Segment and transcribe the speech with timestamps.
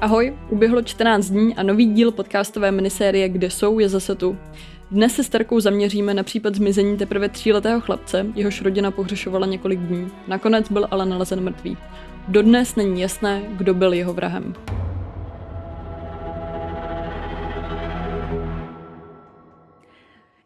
[0.00, 4.36] Ahoj, uběhlo 14 dní a nový díl podcastové minisérie Kde jsou je zase tu.
[4.90, 9.80] Dnes se s Terkou zaměříme na případ zmizení teprve tříletého chlapce, jehož rodina pohřešovala několik
[9.80, 10.08] dní.
[10.28, 11.76] Nakonec byl ale nalezen mrtvý.
[12.28, 14.54] Dodnes není jasné, kdo byl jeho vrahem.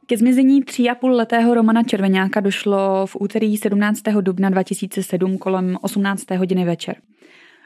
[0.07, 4.03] Ke zmizení tří a půl letého Romana Červeňáka došlo v úterý 17.
[4.21, 6.31] dubna 2007 kolem 18.
[6.31, 6.97] hodiny večer.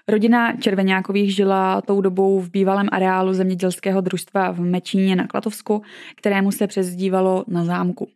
[0.09, 5.83] Rodina Červeňákových žila tou dobou v bývalém areálu zemědělského družstva v Mečíně na Klatovsku,
[6.17, 8.09] kterému se přezdívalo na zámku.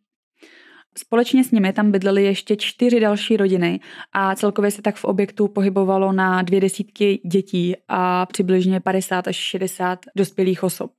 [0.98, 3.80] Společně s nimi tam bydlely ještě čtyři další rodiny
[4.12, 9.36] a celkově se tak v objektu pohybovalo na dvě desítky dětí a přibližně 50 až
[9.36, 10.90] 60 dospělých osob.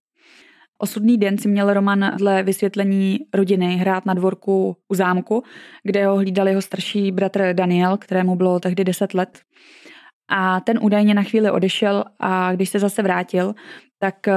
[0.78, 5.44] Osudný den si měl Roman dle vysvětlení rodiny hrát na dvorku u zámku,
[5.84, 9.40] kde ho hlídal jeho starší bratr Daniel, kterému bylo tehdy 10 let.
[10.30, 13.56] A ten údajně na chvíli odešel a když se zase vrátil,
[14.00, 14.34] tak eh,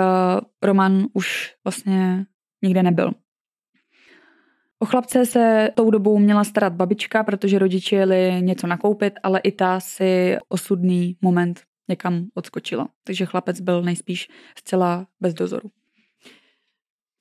[0.62, 2.24] Roman už vlastně
[2.62, 3.12] nikde nebyl.
[4.78, 9.52] O chlapce se tou dobou měla starat babička, protože rodiče jeli něco nakoupit, ale i
[9.52, 12.88] ta si osudný moment někam odskočila.
[13.04, 15.70] Takže chlapec byl nejspíš zcela bez dozoru.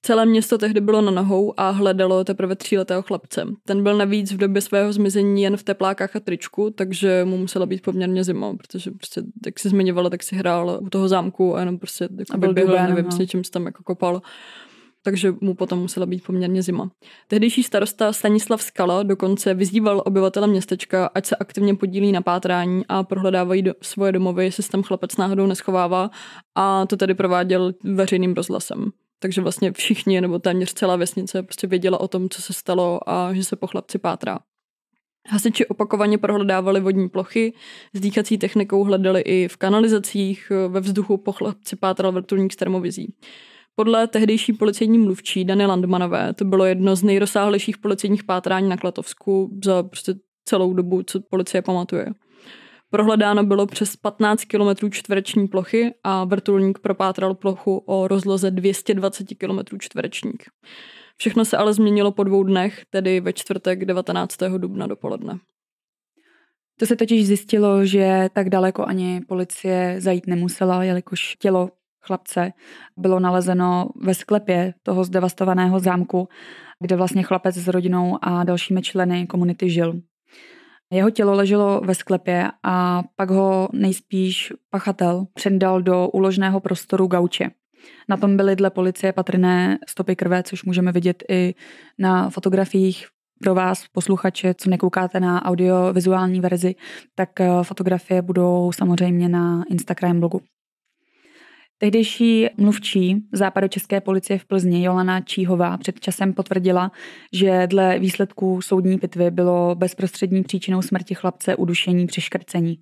[0.04, 3.48] Celé město tehdy bylo na nohou a hledalo teprve tříletého chlapce.
[3.66, 7.66] Ten byl navíc v době svého zmizení jen v teplákách a tričku, takže mu musela
[7.66, 11.60] být poměrně zima, protože prostě, jak si zmiňovala, tak si hrál u toho zámku a
[11.60, 13.12] jenom prostě jako byl běhl, nevím, no.
[13.12, 14.22] s čím se tam jako kopal
[15.04, 16.92] takže mu potom musela být poměrně zima.
[17.28, 23.04] Tehdejší starosta Stanislav Skala dokonce vyzýval obyvatele městečka, ať se aktivně podílí na pátrání a
[23.04, 26.12] prohledávají do, svoje domovy, jestli se tam chlapec náhodou neschovává
[26.56, 28.92] a to tedy prováděl veřejným rozhlasem.
[29.22, 33.34] Takže vlastně všichni, nebo téměř celá vesnice prostě věděla o tom, co se stalo a
[33.34, 34.40] že se po chlapci pátrá.
[35.30, 37.54] Hasiči opakovaně prohledávali vodní plochy,
[37.94, 43.14] s dýchací technikou hledali i v kanalizacích, ve vzduchu po chlapci pátral vrtulník s termovizí.
[43.76, 49.60] Podle tehdejší policejní mluvčí Dany Landmanové to bylo jedno z nejrozsáhlejších policejních pátrání na Klatovsku
[49.64, 50.14] za prostě
[50.46, 52.08] celou dobu, co policie pamatuje.
[52.92, 59.80] Prohledáno bylo přes 15 km čtvereční plochy a vrtulník propátral plochu o rozloze 220 km
[59.80, 60.42] čtverečních.
[61.18, 64.38] Všechno se ale změnilo po dvou dnech, tedy ve čtvrtek 19.
[64.58, 65.40] dubna dopoledne.
[66.80, 71.70] To se totiž zjistilo, že tak daleko ani policie zajít nemusela, jelikož tělo
[72.02, 72.54] chlapce
[72.98, 76.28] bylo nalezeno ve sklepě toho zdevastovaného zámku,
[76.80, 80.02] kde vlastně chlapec s rodinou a dalšími členy komunity žil.
[80.92, 87.50] Jeho tělo leželo ve sklepě a pak ho nejspíš pachatel předal do uložného prostoru gauče.
[88.10, 91.56] Na tom byly dle policie patrné stopy krve, což můžeme vidět i
[92.00, 93.08] na fotografiích
[93.42, 96.76] pro vás, posluchače, co nekoukáte na audiovizuální verzi,
[97.16, 100.42] tak eh, fotografie budou samozřejmě na Instagram blogu.
[101.82, 106.92] Tehdejší mluvčí západočeské policie v Plzni Jolana Číhová před časem potvrdila,
[107.34, 112.80] že dle výsledků soudní pitvy bylo bezprostřední příčinou smrti chlapce udušení při škrcení.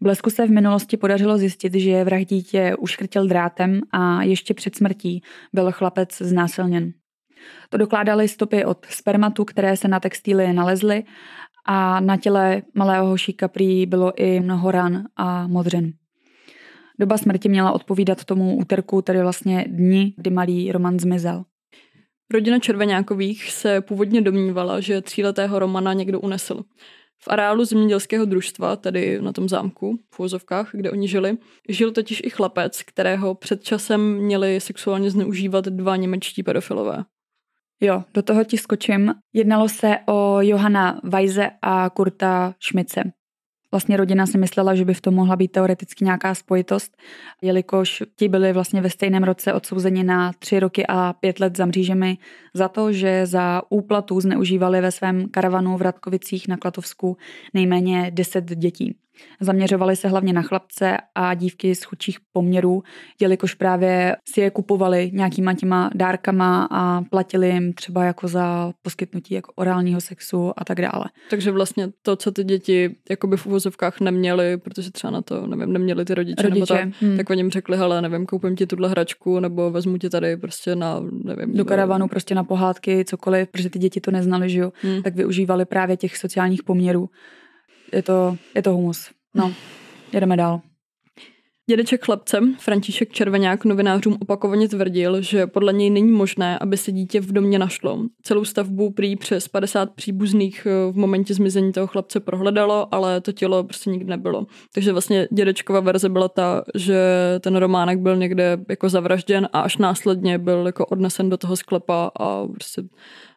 [0.00, 5.22] Blesku se v minulosti podařilo zjistit, že vrah dítě uškrtil drátem a ještě před smrtí
[5.52, 6.92] byl chlapec znásilněn.
[7.68, 11.04] To dokládaly stopy od spermatu, které se na textíly nalezly
[11.66, 15.92] a na těle malého hošíka prý bylo i mnoho ran a modřin.
[17.00, 21.44] Doba smrti měla odpovídat tomu úterku, tedy vlastně dni, kdy malý Roman zmizel.
[22.32, 26.64] Rodina Červeňákových se původně domnívala, že tříletého Romana někdo unesl.
[27.20, 31.38] V areálu zemědělského družstva, tedy na tom zámku, v úzovkách, kde oni žili,
[31.68, 37.04] žil totiž i chlapec, kterého před časem měli sexuálně zneužívat dva němečtí pedofilové.
[37.80, 39.14] Jo, do toho ti skočím.
[39.32, 43.12] Jednalo se o Johana Weise a Kurta Šmice.
[43.70, 46.96] Vlastně rodina si myslela, že by v tom mohla být teoreticky nějaká spojitost,
[47.42, 51.66] jelikož ti byli vlastně ve stejném roce odsouzeni na tři roky a pět let za
[51.66, 52.18] mřížemi
[52.54, 57.16] za to, že za úplatu zneužívali ve svém karavanu v Radkovicích na Klatovsku
[57.54, 58.96] nejméně deset dětí.
[59.40, 62.82] Zaměřovali se hlavně na chlapce a dívky z chudších poměrů,
[63.20, 69.34] jelikož právě si je kupovali nějakýma těma dárkama a platili jim třeba jako za poskytnutí
[69.34, 71.04] jako orálního sexu a tak dále.
[71.30, 75.72] Takže vlastně to, co ty děti jakoby v uvozovkách neměly, protože třeba na to, nevím,
[75.72, 76.54] neměli ty rodiče, rodiče.
[76.54, 77.16] nebo tak, hmm.
[77.16, 80.76] tak oni jim řekli, hele, nevím, koupím ti tuhle hračku, nebo vezmu ti tady prostě
[80.76, 81.54] na, nevím.
[81.54, 85.02] Do karavanu prostě na pohádky, cokoliv, protože ty děti to neznali, že jo, hmm.
[85.02, 87.08] tak využívali právě těch sociálních poměrů
[87.92, 89.10] je to, je to humus.
[89.34, 89.52] No,
[90.12, 90.60] jedeme dál.
[91.70, 97.20] Dědeček chlapcem, František Červenák, novinářům opakovaně tvrdil, že podle něj není možné, aby se dítě
[97.20, 97.98] v domě našlo.
[98.22, 103.32] Celou stavbu prý přes 50 příbuzných eh, v momentě zmizení toho chlapce prohledalo, ale to
[103.32, 104.46] tělo prostě nikdy nebylo.
[104.74, 107.00] Takže vlastně dědečkova verze byla ta, že
[107.40, 112.10] ten Románek byl někde jako zavražděn a až následně byl jako odnesen do toho sklepa
[112.20, 112.82] a prostě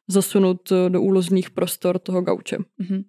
[0.08, 2.58] zasunut do úlozných prostor toho gauče.
[2.58, 3.04] Mm-hmm.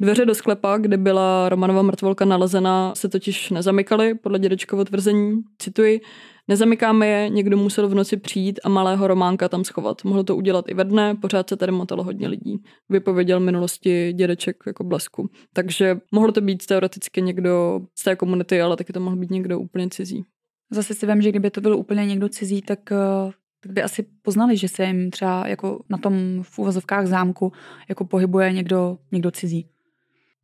[0.00, 5.42] Dveře do sklepa, kde byla Romanova mrtvolka nalezena, se totiž nezamykaly, podle dědečkovo tvrzení.
[5.58, 6.00] Cituji,
[6.48, 10.04] Nezamykáme je, někdo musel v noci přijít a malého Románka tam schovat.
[10.04, 12.62] Mohlo to udělat i ve dne, pořád se tady motalo hodně lidí.
[12.88, 15.30] Vypověděl minulosti dědeček jako blesku.
[15.52, 19.60] Takže mohlo to být teoreticky někdo z té komunity, ale taky to mohl být někdo
[19.60, 20.24] úplně cizí.
[20.70, 24.06] Zase si vím, že kdyby to byl úplně někdo cizí, tak eh, tak by asi
[24.22, 27.52] poznali, že se jim třeba jako na tom v úvozovkách zámku
[27.88, 29.66] jako pohybuje někdo, někdo cizí.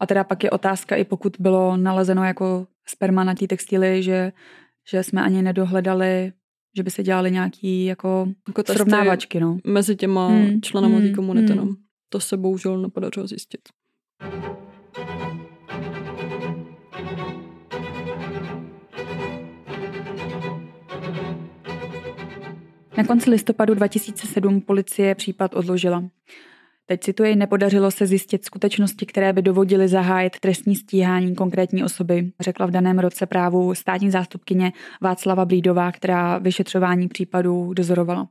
[0.03, 4.33] A teda pak je otázka, i pokud bylo nalezeno jako sperma na té textily, že,
[4.91, 6.33] že jsme ani nedohledali,
[6.77, 9.41] že by se dělali nějaký jako, jako srovnávačky.
[9.41, 9.59] No.
[9.65, 10.61] Mezi těma hmm.
[10.61, 11.09] členama hmm.
[11.09, 11.53] té komunity.
[11.53, 11.67] Hmm.
[11.67, 11.77] No.
[12.09, 13.61] To se bohužel nepodařilo zjistit.
[22.97, 26.05] Na konci listopadu 2007 policie případ odložila.
[26.93, 32.67] Teď cituji, nepodařilo se zjistit skutečnosti, které by dovodily zahájit trestní stíhání konkrétní osoby, řekla
[32.67, 38.29] v daném roce právu státní zástupkyně Václava Blídová, která vyšetřování případů dozorovala.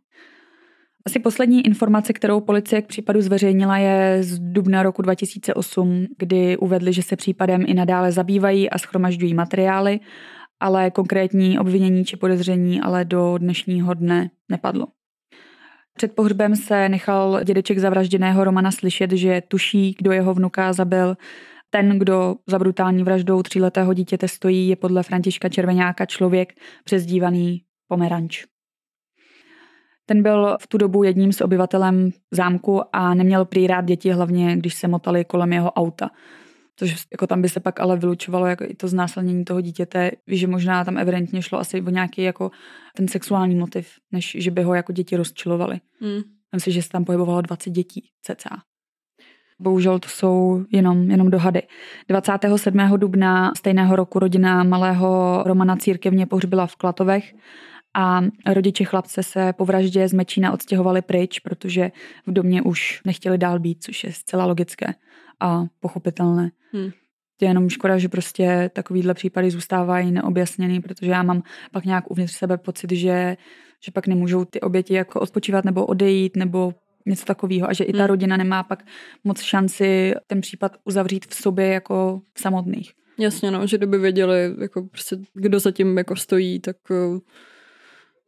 [1.06, 6.94] Asi poslední informace, kterou policie k případu zveřejnila, je z dubna roku 2008, kdy uvedli,
[6.94, 10.00] že se případem i nadále zabývají a schromažďují materiály,
[10.60, 14.88] ale konkrétní obvinění či podezření ale do dnešního dne nepadlo.
[15.98, 21.18] Před pohřbem se nechal dědeček zavražděného Romana slyšet, že tuší, kdo jeho vnuka zabil.
[21.70, 26.54] Ten, kdo za brutální vraždou tříletého dítěte stojí, je podle Františka Červenáka člověk
[26.84, 28.46] přezdívaný Pomeranč.
[30.06, 34.58] Ten byl v tu dobu jedním z obyvatelem zámku a neměl prý rád děti, hlavně
[34.58, 36.10] když se motali kolem jeho auta.
[36.76, 40.48] Což jako tam by se pak ale vylučovalo jako i to znásilnění toho dítěte, že
[40.48, 42.52] možná tam evidentně šlo asi o nějaký jako
[42.96, 45.80] ten sexuální motiv, než že by ho jako děti rozčilovali.
[46.02, 46.22] Hmm.
[46.54, 48.62] Myslím si, že se tam pohybovalo 20 dětí cca.
[49.60, 51.62] Bohužel to jsou jenom, jenom dohady.
[52.08, 52.78] 27.
[52.98, 57.34] dubna stejného roku rodina malého Romana církevně pohřbila v Klatovech
[57.94, 58.22] a
[58.54, 61.92] rodiče chlapce se po vraždě z Mečína odstěhovali pryč, protože
[62.28, 64.94] v domě už nechtěli dál být, což je zcela logické
[65.40, 66.52] a pochopitelné.
[66.74, 66.92] Hmm.
[67.42, 72.34] Je jenom škoda, že prostě takovýhle případy zůstávají neobjasněný, protože já mám pak nějak uvnitř
[72.34, 73.38] sebe pocit, že,
[73.84, 76.74] že pak nemůžou ty oběti jako odpočívat nebo odejít nebo
[77.06, 78.08] něco takového a že i ta hmm.
[78.08, 78.84] rodina nemá pak
[79.24, 82.92] moc šanci ten případ uzavřít v sobě jako v samotných.
[83.20, 87.20] Jasně, no, že kdyby věděli, jako prostě, kdo zatím jako stojí, tak uh,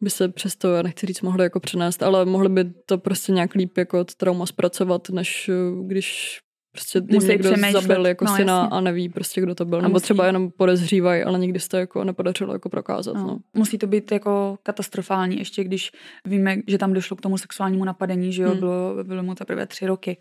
[0.04, 3.56] by se přesto, já nechci říct, mohli jako přenést, ale mohli by to prostě nějak
[3.56, 6.40] líp jako trauma zpracovat, než uh, když
[6.74, 8.78] Prostě Musí někdo zabil jako no, syna jasně.
[8.78, 9.80] a neví prostě, kdo to byl.
[9.80, 10.04] A Nebo musí.
[10.04, 13.16] třeba jenom podezřívají, ale nikdy se to jako nepodařilo jako prokázat.
[13.16, 13.28] No.
[13.28, 13.40] No.
[13.54, 15.92] Musí to být jako katastrofální, ještě když
[16.26, 18.60] víme, že tam došlo k tomu sexuálnímu napadení, že jo, hmm.
[18.60, 20.18] bylo, bylo mu teprve tři roky.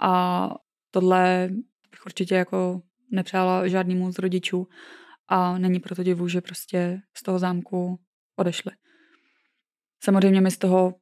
[0.00, 0.50] A
[0.90, 1.48] tohle
[1.90, 2.80] bych určitě jako
[3.10, 4.68] nepřála žádnému z rodičů
[5.28, 7.98] a není proto divu, že prostě z toho zámku
[8.36, 8.72] odešli.
[10.04, 10.94] Samozřejmě my z toho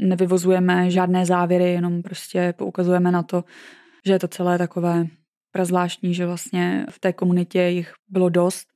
[0.00, 3.44] nevyvozujeme žádné závěry, jenom prostě poukazujeme na to,
[4.06, 5.06] že je to celé takové
[5.52, 8.66] prazvláštní, že vlastně v té komunitě jich bylo dost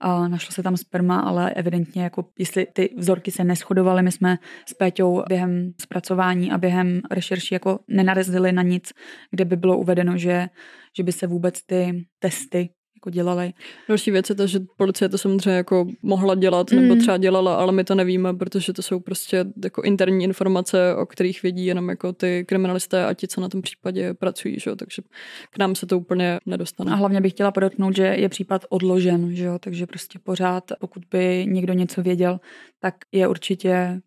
[0.00, 4.38] a našlo se tam sperma, ale evidentně jako jestli ty vzorky se neschodovaly, my jsme
[4.68, 8.92] s Péťou během zpracování a během rešerší jako nenarezili na nic,
[9.30, 10.48] kde by bylo uvedeno, že,
[10.96, 12.68] že by se vůbec ty testy
[13.06, 13.52] jako dělali.
[13.88, 17.00] Další věc je to, že policie to samozřejmě jako mohla dělat nebo mm.
[17.00, 21.42] třeba dělala, ale my to nevíme, protože to jsou prostě jako interní informace, o kterých
[21.42, 24.76] vědí jenom jako ty kriminalisté a ti, co na tom případě pracují, že?
[24.76, 25.02] takže
[25.50, 26.92] k nám se to úplně nedostane.
[26.92, 29.48] A hlavně bych chtěla podotknout, že je případ odložen, že?
[29.60, 32.40] takže prostě pořád, pokud by někdo něco věděl,
[32.80, 34.00] tak je určitě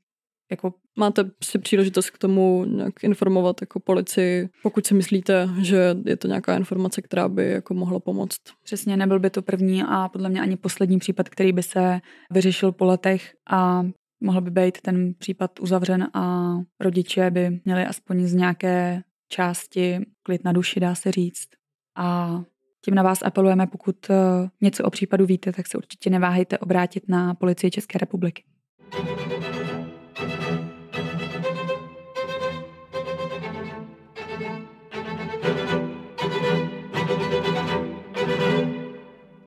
[0.51, 6.17] jako máte si příležitost k tomu nějak informovat jako policii, pokud si myslíte, že je
[6.17, 8.39] to nějaká informace, která by jako mohla pomoct.
[8.63, 11.99] Přesně, nebyl by to první a podle mě ani poslední případ, který by se
[12.31, 13.83] vyřešil po letech a
[14.21, 20.43] mohl by být ten případ uzavřen a rodiče by měli aspoň z nějaké části klid
[20.43, 21.47] na duši, dá se říct.
[21.97, 22.39] A
[22.85, 24.15] tím na vás apelujeme, pokud eh,
[24.61, 28.43] něco o případu víte, tak se určitě neváhejte obrátit na policii České republiky.
[28.91, 29.38] thank you